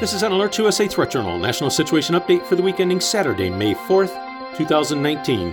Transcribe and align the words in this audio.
This 0.00 0.12
is 0.12 0.22
an 0.22 0.30
AlertsUSA 0.30 0.88
Threat 0.88 1.10
Journal 1.10 1.40
National 1.40 1.70
Situation 1.70 2.14
Update 2.14 2.46
for 2.46 2.54
the 2.54 2.62
week 2.62 2.78
ending 2.78 3.00
Saturday, 3.00 3.50
May 3.50 3.74
4th, 3.74 4.14
2019. 4.56 5.50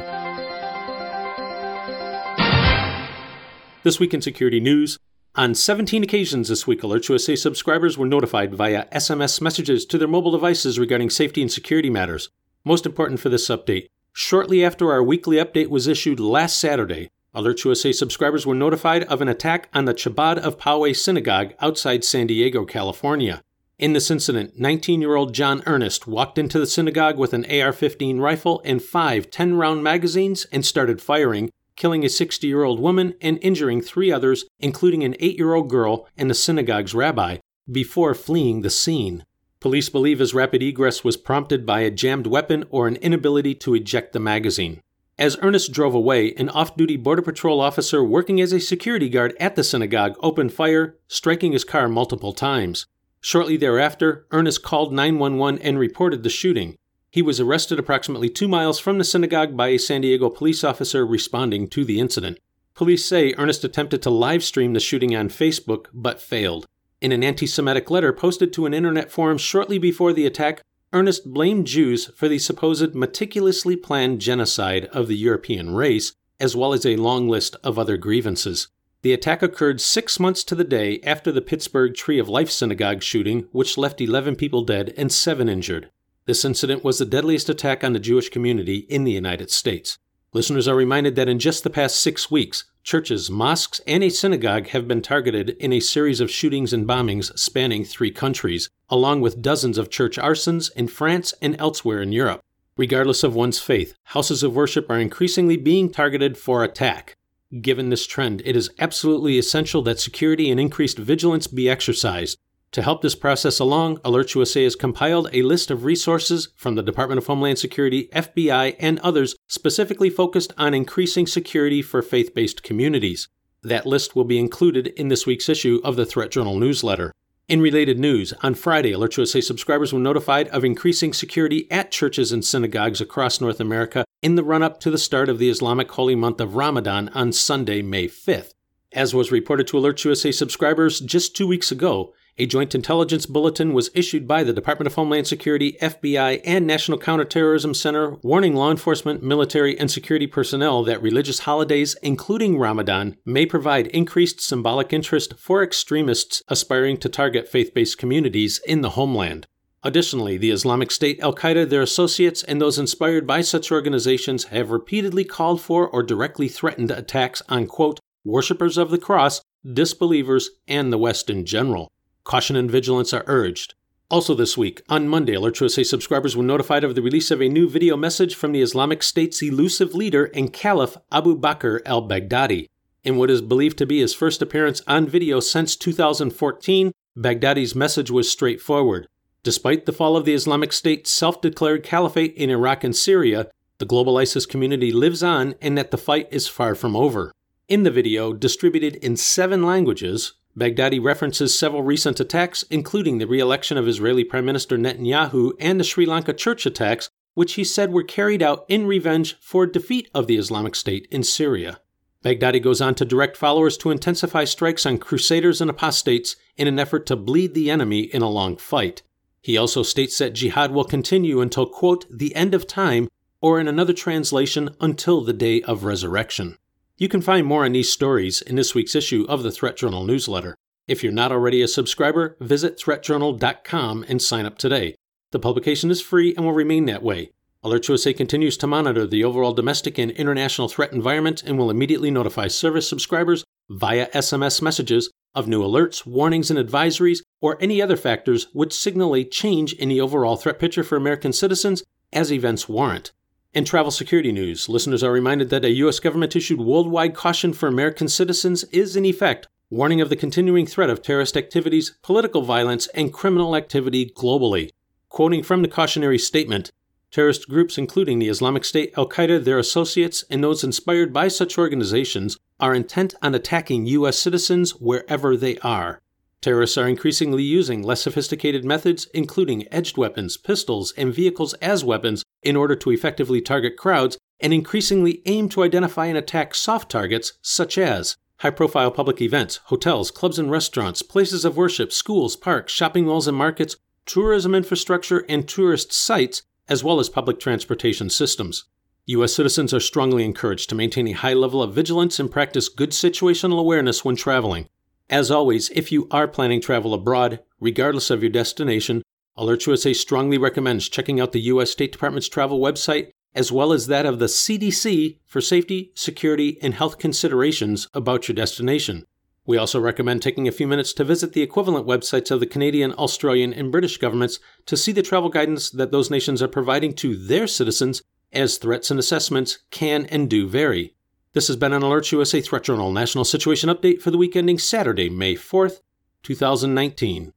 This 3.82 4.00
week 4.00 4.14
in 4.14 4.22
security 4.22 4.60
news. 4.60 5.00
On 5.34 5.56
17 5.56 6.04
occasions 6.04 6.50
this 6.50 6.68
week, 6.68 6.82
AlertsUSA 6.82 7.40
subscribers 7.40 7.98
were 7.98 8.06
notified 8.06 8.54
via 8.54 8.86
SMS 8.92 9.42
messages 9.42 9.84
to 9.88 9.98
their 9.98 10.08
mobile 10.08 10.30
devices 10.30 10.78
regarding 10.78 11.10
safety 11.10 11.42
and 11.42 11.52
security 11.52 11.90
matters. 11.90 12.30
Most 12.64 12.86
important 12.86 13.20
for 13.20 13.30
this 13.30 13.48
update, 13.48 13.88
shortly 14.14 14.64
after 14.64 14.92
our 14.92 15.02
weekly 15.02 15.38
update 15.38 15.70
was 15.70 15.88
issued 15.88 16.20
last 16.20 16.60
Saturday, 16.60 17.10
AlertsUSA 17.34 17.96
subscribers 17.96 18.46
were 18.46 18.54
notified 18.54 19.06
of 19.06 19.24
an 19.24 19.28
attack 19.28 19.70
on 19.74 19.86
the 19.86 19.96
Chabad 19.96 20.38
of 20.38 20.60
Poway 20.60 20.96
Synagogue 20.96 21.54
outside 21.60 22.04
San 22.04 22.28
Diego, 22.28 22.64
California. 22.64 23.42
In 23.78 23.92
this 23.92 24.10
incident, 24.10 24.58
19 24.58 25.02
year 25.02 25.16
old 25.16 25.34
John 25.34 25.62
Earnest 25.66 26.08
walked 26.08 26.38
into 26.38 26.58
the 26.58 26.66
synagogue 26.66 27.18
with 27.18 27.34
an 27.34 27.46
AR 27.52 27.74
15 27.74 28.20
rifle 28.20 28.62
and 28.64 28.82
five 28.82 29.30
10 29.30 29.56
round 29.56 29.84
magazines 29.84 30.46
and 30.50 30.66
started 30.66 31.02
firing, 31.02 31.52
killing 31.76 32.06
a 32.06 32.10
60 32.10 32.48
year 32.48 32.64
old 32.64 32.80
woman 32.80 33.16
and 33.20 33.38
injuring 33.42 33.82
three 33.82 34.14
others, 34.14 34.46
including 34.62 35.04
an 35.04 35.18
8 35.20 35.38
year 35.38 35.54
old 35.54 35.70
girl 35.70 36.08
and 36.16 36.30
the 36.30 36.34
synagogue's 36.34 36.94
rabbi, 36.94 37.40
before 37.70 38.14
fleeing 38.14 38.62
the 38.62 38.70
scene. 38.70 39.26
Police 39.60 39.90
believe 39.90 40.20
his 40.20 40.34
rapid 40.34 40.64
egress 40.64 41.04
was 41.04 41.18
prompted 41.18 41.66
by 41.66 41.82
a 41.82 41.92
jammed 41.92 42.28
weapon 42.28 42.64
or 42.70 42.88
an 42.88 42.96
inability 42.98 43.56
to 43.56 43.74
eject 43.74 44.14
the 44.14 44.20
magazine. 44.22 44.80
As 45.20 45.38
Earnest 45.42 45.74
drove 45.74 45.94
away, 45.94 46.34
an 46.36 46.48
off 46.48 46.78
duty 46.78 46.96
Border 46.96 47.22
Patrol 47.22 47.60
officer 47.60 48.02
working 48.04 48.40
as 48.40 48.54
a 48.54 48.60
security 48.62 49.10
guard 49.10 49.36
at 49.38 49.58
the 49.58 49.64
synagogue 49.66 50.16
opened 50.22 50.54
fire, 50.54 50.96
striking 51.10 51.52
his 51.52 51.66
car 51.66 51.90
multiple 51.90 52.32
times. 52.32 52.86
Shortly 53.22 53.58
thereafter, 53.58 54.26
Earnest 54.32 54.64
called 54.64 54.94
911 54.94 55.62
and 55.62 55.80
reported 55.80 56.24
the 56.24 56.30
shooting. 56.30 56.78
He 57.10 57.22
was 57.22 57.40
arrested 57.40 57.80
approximately 57.80 58.30
two 58.30 58.48
miles 58.48 58.78
from 58.78 58.98
the 58.98 59.04
synagogue 59.04 59.56
by 59.56 59.70
a 59.70 59.80
San 59.80 60.02
Diego 60.02 60.30
police 60.30 60.64
officer 60.64 61.06
responding 61.06 61.68
to 61.70 61.86
the 61.86 62.00
incident. 62.00 62.40
Police 62.74 63.06
say 63.06 63.34
Earnest 63.38 63.64
attempted 63.64 64.02
to 64.02 64.10
live 64.10 64.44
stream 64.44 64.74
the 64.74 64.82
shooting 64.82 65.16
on 65.16 65.30
Facebook 65.30 65.86
but 65.94 66.22
failed. 66.22 66.68
In 67.00 67.14
an 67.14 67.24
anti 67.24 67.48
Semitic 67.48 67.90
letter 67.90 68.12
posted 68.12 68.52
to 68.54 68.66
an 68.66 68.74
internet 68.74 69.12
forum 69.12 69.38
shortly 69.38 69.78
before 69.78 70.12
the 70.12 70.26
attack, 70.26 70.62
Earnest 70.92 71.34
blamed 71.34 71.68
Jews 71.68 72.08
for 72.16 72.28
the 72.28 72.40
supposed 72.40 72.96
meticulously 72.96 73.76
planned 73.76 74.20
genocide 74.20 74.86
of 74.86 75.08
the 75.08 75.16
European 75.16 75.74
race, 75.74 76.14
as 76.40 76.56
well 76.56 76.74
as 76.74 76.86
a 76.86 76.98
long 76.98 77.30
list 77.30 77.56
of 77.64 77.80
other 77.80 77.96
grievances. 77.96 78.68
The 79.06 79.14
attack 79.14 79.44
occurred 79.44 79.82
six 79.82 80.20
months 80.20 80.44
to 80.46 80.56
the 80.56 80.64
day 80.64 81.00
after 81.04 81.32
the 81.32 81.40
Pittsburgh 81.40 81.94
Tree 81.94 82.18
of 82.18 82.28
Life 82.28 82.50
synagogue 82.50 83.04
shooting, 83.04 83.48
which 83.52 83.78
left 83.78 84.02
11 84.02 84.36
people 84.36 84.64
dead 84.64 84.96
and 84.98 85.12
seven 85.12 85.48
injured. 85.48 85.92
This 86.26 86.44
incident 86.44 86.84
was 86.84 86.98
the 86.98 87.06
deadliest 87.06 87.48
attack 87.48 87.84
on 87.84 87.94
the 87.94 88.00
Jewish 88.00 88.30
community 88.30 88.78
in 88.90 89.04
the 89.04 89.12
United 89.12 89.52
States. 89.52 90.00
Listeners 90.34 90.68
are 90.68 90.76
reminded 90.76 91.16
that 91.16 91.30
in 91.30 91.38
just 91.38 91.64
the 91.64 91.70
past 91.70 92.00
six 92.00 92.32
weeks, 92.32 92.64
churches, 92.82 93.30
mosques, 93.30 93.80
and 93.86 94.04
a 94.04 94.10
synagogue 94.10 94.70
have 94.70 94.88
been 94.88 95.04
targeted 95.04 95.50
in 95.60 95.72
a 95.72 95.80
series 95.80 96.20
of 96.20 96.32
shootings 96.32 96.74
and 96.74 96.88
bombings 96.88 97.32
spanning 97.38 97.86
three 97.86 98.10
countries, 98.10 98.72
along 98.90 99.22
with 99.22 99.40
dozens 99.40 99.78
of 99.78 99.92
church 99.92 100.18
arsons 100.18 100.72
in 100.76 100.88
France 100.88 101.32
and 101.44 101.56
elsewhere 101.60 102.02
in 102.02 102.12
Europe. 102.12 102.42
Regardless 102.76 103.24
of 103.24 103.36
one's 103.36 103.60
faith, 103.60 103.94
houses 104.06 104.42
of 104.42 104.56
worship 104.56 104.90
are 104.90 104.98
increasingly 105.00 105.58
being 105.58 105.92
targeted 105.92 106.40
for 106.40 106.64
attack. 106.64 107.16
Given 107.62 107.90
this 107.90 108.06
trend, 108.06 108.42
it 108.44 108.56
is 108.56 108.70
absolutely 108.80 109.38
essential 109.38 109.82
that 109.84 110.00
security 110.00 110.52
and 110.52 110.60
increased 110.60 110.98
vigilance 110.98 111.48
be 111.48 111.70
exercised. 111.70 112.38
To 112.72 112.82
help 112.82 113.02
this 113.02 113.16
process 113.16 113.60
along, 113.60 113.98
AlertsUSA 114.00 114.66
has 114.66 114.76
compiled 114.76 115.30
a 115.32 115.44
list 115.44 115.72
of 115.72 115.86
resources 115.86 116.50
from 116.58 116.76
the 116.76 116.84
Department 116.84 117.20
of 117.20 117.28
Homeland 117.28 117.58
Security, 117.58 118.10
FBI, 118.14 118.76
and 118.80 119.00
others 119.00 119.36
specifically 119.48 120.10
focused 120.10 120.54
on 120.58 120.74
increasing 120.74 121.26
security 121.26 121.82
for 121.82 122.02
faith 122.02 122.34
based 122.34 122.64
communities. 122.64 123.30
That 123.64 123.86
list 123.86 124.16
will 124.16 124.26
be 124.26 124.40
included 124.40 124.88
in 124.88 125.08
this 125.08 125.26
week's 125.26 125.48
issue 125.48 125.80
of 125.84 125.96
the 125.96 126.06
Threat 126.06 126.32
Journal 126.32 126.60
newsletter. 126.60 127.14
In 127.48 127.62
related 127.62 128.00
news, 128.00 128.34
on 128.42 128.56
Friday, 128.56 128.92
AlertsUSA 128.92 129.44
subscribers 129.44 129.94
were 129.94 130.00
notified 130.00 130.48
of 130.50 130.66
increasing 130.66 131.14
security 131.14 131.72
at 131.72 131.92
churches 131.92 132.32
and 132.32 132.44
synagogues 132.44 133.00
across 133.00 133.40
North 133.40 133.60
America 133.60 134.04
in 134.26 134.34
the 134.34 134.44
run 134.44 134.64
up 134.64 134.80
to 134.80 134.90
the 134.90 134.98
start 134.98 135.30
of 135.30 135.38
the 135.38 135.52
Islamic 135.52 135.92
holy 135.92 136.16
month 136.16 136.42
of 136.42 136.56
Ramadan 136.56 137.10
on 137.10 137.32
Sunday, 137.32 137.84
May 137.84 138.08
5th. 138.08 138.54
As 138.92 139.14
was 139.14 139.32
reported 139.32 139.68
to 139.68 139.78
AlertsUSA 139.78 140.34
subscribers 140.34 141.00
just 141.00 141.36
two 141.36 141.46
weeks 141.46 141.72
ago, 141.72 142.12
a 142.40 142.48
joint 142.48 142.74
intelligence 142.74 143.28
bulletin 143.28 143.72
was 143.72 143.92
issued 143.94 144.28
by 144.28 144.44
the 144.44 144.52
Department 144.52 144.88
of 144.88 144.96
Homeland 144.96 145.28
Security, 145.28 145.78
FBI, 145.80 146.42
and 146.44 146.66
National 146.66 146.98
Counterterrorism 146.98 147.76
Center 147.76 148.16
warning 148.24 148.56
law 148.56 148.72
enforcement, 148.72 149.22
military, 149.22 149.78
and 149.78 149.92
security 149.92 150.26
personnel 150.26 150.84
that 150.86 151.04
religious 151.04 151.42
holidays, 151.42 151.96
including 152.02 152.58
Ramadan, 152.58 153.18
may 153.26 153.46
provide 153.46 153.86
increased 153.88 154.42
symbolic 154.42 154.92
interest 154.92 155.36
for 155.38 155.62
extremists 155.62 156.42
aspiring 156.48 156.98
to 156.98 157.10
target 157.10 157.48
faith 157.48 157.76
based 157.76 158.00
communities 158.00 158.60
in 158.66 158.82
the 158.82 158.92
homeland. 158.92 159.46
Additionally, 159.86 160.36
the 160.36 160.50
Islamic 160.50 160.90
State, 160.90 161.20
Al 161.20 161.36
Qaeda, 161.36 161.70
their 161.70 161.84
associates, 161.84 162.42
and 162.42 162.60
those 162.60 162.80
inspired 162.80 163.28
by 163.28 163.42
such 163.42 163.72
organizations 163.72 164.46
have 164.46 164.72
repeatedly 164.72 165.24
called 165.24 165.62
for 165.62 165.88
or 165.88 166.02
directly 166.02 166.48
threatened 166.48 166.90
attacks 166.90 167.44
on, 167.50 167.68
quote, 167.68 168.00
worshippers 168.24 168.80
of 168.80 168.90
the 168.90 168.98
cross, 168.98 169.44
disbelievers, 169.64 170.50
and 170.68 170.92
the 170.92 170.98
West 170.98 171.30
in 171.30 171.46
general. 171.46 171.92
Caution 172.24 172.56
and 172.56 172.70
vigilance 172.70 173.14
are 173.14 173.24
urged. 173.28 173.76
Also, 174.10 174.34
this 174.34 174.58
week, 174.58 174.82
on 174.90 175.08
Monday, 175.08 175.34
AlertsUSA 175.34 175.86
subscribers 175.86 176.36
were 176.36 176.44
notified 176.44 176.84
of 176.84 176.96
the 176.96 177.02
release 177.04 177.30
of 177.30 177.40
a 177.40 177.48
new 177.48 177.70
video 177.70 177.96
message 177.96 178.34
from 178.34 178.54
the 178.54 178.64
Islamic 178.64 179.04
State's 179.04 179.44
elusive 179.44 179.94
leader 179.94 180.32
and 180.34 180.52
caliph 180.52 180.98
Abu 181.12 181.40
Bakr 181.40 181.80
al 181.86 182.08
Baghdadi. 182.08 182.70
In 183.04 183.18
what 183.18 183.30
is 183.30 183.44
believed 183.44 183.78
to 183.78 183.86
be 183.86 184.00
his 184.00 184.16
first 184.16 184.42
appearance 184.42 184.82
on 184.88 185.06
video 185.06 185.40
since 185.40 185.76
2014, 185.76 186.92
Baghdadi's 187.16 187.76
message 187.76 188.10
was 188.10 188.32
straightforward 188.32 189.08
Despite 189.46 189.86
the 189.86 189.94
fall 189.94 190.18
of 190.18 190.26
the 190.26 190.34
Islamic 190.34 190.74
State 190.74 191.06
self 191.06 191.40
declared 191.40 191.84
caliphate 191.84 192.34
in 192.34 192.50
Iraq 192.50 192.84
and 192.84 192.96
Syria, 192.96 193.52
the 193.78 193.86
global 193.86 194.18
ISIS 194.18 194.48
community 194.48 194.92
lives 194.92 195.22
on 195.22 195.54
and 195.62 195.78
that 195.78 195.92
the 195.92 196.00
fight 196.00 196.28
is 196.32 196.48
far 196.48 196.74
from 196.74 196.96
over. 196.96 197.32
In 197.68 197.84
the 197.84 197.92
video, 197.92 198.34
distributed 198.34 198.96
in 198.96 199.16
seven 199.16 199.62
languages, 199.62 200.34
Baghdadi 200.58 201.00
references 201.00 201.58
several 201.58 201.84
recent 201.84 202.20
attacks, 202.20 202.64
including 202.72 203.20
the 203.20 203.28
re 203.28 203.40
election 203.40 203.78
of 203.78 203.88
Israeli 203.88 204.24
Prime 204.24 204.46
Minister 204.46 204.80
Netanyahu 204.80 205.52
and 205.60 205.80
the 205.80 205.84
Sri 205.84 206.08
Lanka 206.08 206.34
church 206.34 206.66
attacks, 206.66 207.12
which 207.36 207.54
he 207.54 207.64
said 207.64 207.94
were 207.94 208.02
carried 208.02 208.42
out 208.42 208.66
in 208.68 208.88
revenge 208.88 209.38
for 209.42 209.68
defeat 209.68 210.10
of 210.16 210.26
the 210.26 210.38
Islamic 210.38 210.74
State 210.74 211.08
in 211.12 211.22
Syria. 211.22 211.80
Baghdadi 212.24 212.64
goes 212.64 212.82
on 212.82 212.96
to 212.96 213.06
direct 213.06 213.38
followers 213.38 213.78
to 213.78 213.92
intensify 213.92 214.46
strikes 214.46 214.88
on 214.88 214.98
crusaders 214.98 215.62
and 215.62 215.70
apostates 215.70 216.36
in 216.58 216.68
an 216.68 216.80
effort 216.80 217.06
to 217.06 217.16
bleed 217.16 217.54
the 217.54 217.70
enemy 217.70 218.00
in 218.00 218.24
a 218.24 218.30
long 218.30 218.58
fight. 218.58 219.04
He 219.46 219.58
also 219.58 219.84
states 219.84 220.18
that 220.18 220.34
jihad 220.34 220.72
will 220.72 220.86
continue 220.86 221.40
until, 221.40 221.68
quote, 221.68 222.08
the 222.10 222.34
end 222.34 222.56
of 222.56 222.66
time, 222.66 223.08
or 223.42 223.60
in 223.60 223.68
another 223.68 223.94
translation, 223.94 224.72
until 224.82 225.22
the 225.22 225.34
day 225.34 225.62
of 225.62 225.84
resurrection. 225.84 226.58
You 226.98 227.08
can 227.08 227.22
find 227.22 227.46
more 227.46 227.64
on 227.64 227.74
these 227.74 227.92
stories 227.92 228.42
in 228.42 228.56
this 228.56 228.74
week's 228.74 228.96
issue 228.96 229.24
of 229.30 229.44
the 229.44 229.52
Threat 229.52 229.78
Journal 229.78 230.04
newsletter. 230.04 230.56
If 230.88 231.04
you're 231.04 231.14
not 231.14 231.32
already 231.32 231.62
a 231.62 231.68
subscriber, 231.68 232.36
visit 232.40 232.80
threatjournal.com 232.80 234.06
and 234.10 234.20
sign 234.20 234.48
up 234.48 234.58
today. 234.58 234.96
The 235.30 235.38
publication 235.38 235.92
is 235.92 236.02
free 236.02 236.34
and 236.36 236.44
will 236.44 236.54
remain 236.54 236.86
that 236.86 237.04
way. 237.04 237.30
AlertsUSA 237.64 238.18
continues 238.18 238.58
to 238.58 238.66
monitor 238.66 239.06
the 239.06 239.24
overall 239.24 239.54
domestic 239.54 240.00
and 240.00 240.10
international 240.10 240.70
threat 240.70 240.92
environment 240.92 241.44
and 241.44 241.60
will 241.60 241.70
immediately 241.70 242.10
notify 242.10 242.48
service 242.48 242.90
subscribers 242.90 243.44
via 243.70 244.10
SMS 244.10 244.60
messages 244.64 245.12
of 245.36 245.48
new 245.48 245.62
alerts, 245.62 246.06
warnings, 246.06 246.50
and 246.50 246.58
advisories, 246.58 247.22
or 247.42 247.58
any 247.62 247.82
other 247.82 247.98
factors 247.98 248.48
which 248.54 248.74
signal 248.74 249.16
a 249.16 249.24
change 249.24 249.74
in 249.74 249.90
the 249.90 250.02
overall 250.02 250.38
threat 250.38 250.58
picture 250.58 250.84
for 250.84 250.96
American 250.96 251.34
citizens 251.34 251.84
as 252.14 252.32
events 252.32 252.70
warrant. 252.70 253.12
In 253.54 253.66
travel 253.66 253.92
security 253.92 254.32
news, 254.32 254.68
listeners 254.68 255.04
are 255.04 255.12
reminded 255.12 255.50
that 255.50 255.66
a 255.66 255.72
U.S. 255.72 256.00
government 256.00 256.36
issued 256.36 256.60
worldwide 256.60 257.14
caution 257.14 257.54
for 257.54 257.68
American 257.68 258.08
citizens 258.08 258.64
is 258.66 258.96
in 258.96 259.06
effect, 259.06 259.48
warning 259.70 260.02
of 260.02 260.10
the 260.10 260.16
continuing 260.16 260.66
threat 260.66 260.90
of 260.90 261.02
terrorist 261.02 261.38
activities, 261.38 261.98
political 262.02 262.42
violence, 262.42 262.88
and 262.96 263.14
criminal 263.14 263.56
activity 263.56 264.12
globally. 264.16 264.72
Quoting 265.10 265.44
from 265.44 265.62
the 265.62 265.68
cautionary 265.68 266.20
statement, 266.20 266.72
Terrorist 267.16 267.48
groups, 267.48 267.78
including 267.78 268.20
the 268.20 268.28
Islamic 268.28 268.66
State, 268.66 268.94
Al 268.98 269.08
Qaeda, 269.08 269.42
their 269.42 269.58
associates, 269.58 270.26
and 270.30 270.44
those 270.44 270.66
inspired 270.66 271.14
by 271.14 271.30
such 271.30 271.58
organizations, 271.58 272.38
are 272.60 272.74
intent 272.76 273.14
on 273.22 273.36
attacking 273.36 273.86
U.S. 273.88 274.18
citizens 274.18 274.72
wherever 274.72 275.36
they 275.36 275.58
are. 275.60 276.02
Terrorists 276.42 276.78
are 276.78 276.88
increasingly 276.88 277.44
using 277.44 277.82
less 277.82 278.02
sophisticated 278.02 278.64
methods, 278.64 279.08
including 279.14 279.68
edged 279.72 279.98
weapons, 279.98 280.38
pistols, 280.38 280.94
and 280.96 281.14
vehicles 281.14 281.54
as 281.56 281.84
weapons, 281.84 282.24
in 282.44 282.56
order 282.56 282.76
to 282.76 282.92
effectively 282.92 283.42
target 283.42 283.78
crowds, 283.78 284.18
and 284.40 284.54
increasingly 284.54 285.22
aim 285.26 285.50
to 285.50 285.64
identify 285.64 286.06
and 286.06 286.18
attack 286.18 286.54
soft 286.54 286.92
targets 286.92 287.34
such 287.42 287.78
as 287.78 288.16
high 288.40 288.50
profile 288.50 288.92
public 288.92 289.22
events, 289.22 289.60
hotels, 289.66 290.12
clubs 290.12 290.38
and 290.38 290.52
restaurants, 290.52 291.02
places 291.02 291.46
of 291.46 291.58
worship, 291.58 291.92
schools, 291.92 292.36
parks, 292.36 292.72
shopping 292.72 293.06
malls, 293.06 293.28
and 293.28 293.38
markets, 293.38 293.78
tourism 294.06 294.54
infrastructure, 294.54 295.26
and 295.28 295.48
tourist 295.48 295.92
sites, 295.92 296.44
as 296.68 296.84
well 296.84 297.00
as 297.00 297.10
public 297.10 297.40
transportation 297.40 298.10
systems. 298.10 298.66
U.S. 299.08 299.34
citizens 299.34 299.74
are 299.74 299.80
strongly 299.80 300.26
encouraged 300.26 300.68
to 300.70 300.76
maintain 300.76 301.08
a 301.08 301.12
high 301.12 301.34
level 301.34 301.62
of 301.62 301.76
vigilance 301.76 302.20
and 302.20 302.32
practice 302.32 302.70
good 302.70 302.90
situational 302.90 303.60
awareness 303.60 304.04
when 304.04 304.16
traveling. 304.16 304.68
As 305.10 305.30
always, 305.30 305.70
if 305.70 305.92
you 305.92 306.08
are 306.10 306.28
planning 306.28 306.60
travel 306.60 306.94
abroad, 306.94 307.40
regardless 307.60 308.10
of 308.10 308.24
your 308.24 308.32
destination, 308.32 309.04
AlertsUSA 309.38 309.96
strongly 309.96 310.40
recommends 310.40 310.90
checking 310.90 311.20
out 311.20 311.34
the 311.34 311.42
U.S. 311.42 311.70
State 311.70 311.92
Department's 311.92 312.30
travel 312.30 312.60
website 312.60 313.12
as 313.36 313.52
well 313.52 313.74
as 313.74 313.88
that 313.88 314.06
of 314.06 314.18
the 314.18 314.26
CDC 314.26 315.18
for 315.26 315.42
safety, 315.42 315.92
security, 315.94 316.58
and 316.62 316.74
health 316.74 316.98
considerations 316.98 317.90
about 317.94 318.28
your 318.28 318.36
destination. 318.36 319.06
We 319.46 319.58
also 319.58 319.80
recommend 319.80 320.24
taking 320.24 320.48
a 320.48 320.54
few 320.54 320.68
minutes 320.68 320.94
to 320.94 321.04
visit 321.04 321.34
the 321.34 321.44
equivalent 321.44 321.86
websites 321.86 322.32
of 322.32 322.40
the 322.40 322.48
Canadian, 322.48 322.94
Australian, 322.94 323.54
and 323.54 323.72
British 323.72 323.98
governments 323.98 324.40
to 324.66 324.78
see 324.78 324.92
the 324.92 325.04
travel 325.04 325.30
guidance 325.30 325.70
that 325.70 325.92
those 325.92 326.10
nations 326.10 326.42
are 326.42 326.48
providing 326.48 326.94
to 326.94 327.16
their 327.16 327.46
citizens, 327.46 328.02
as 328.36 328.58
threats 328.58 328.92
and 328.92 329.00
assessments 329.00 329.60
can 329.72 330.06
and 330.08 330.30
do 330.30 330.48
vary. 330.48 330.96
This 331.34 331.48
has 331.48 331.58
been 331.58 331.74
an 331.74 331.82
AlertsUSA 331.82 332.44
Threat 332.46 332.64
Journal 332.64 332.92
National 332.92 333.26
Situation 333.26 333.70
Update 333.70 334.02
for 334.02 334.12
the 334.12 334.18
week 334.18 334.36
ending 334.36 334.58
Saturday, 334.58 335.10
May 335.10 335.36
4th, 335.36 335.82
2019. 336.24 337.34